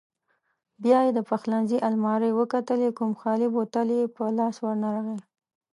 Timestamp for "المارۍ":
1.89-2.31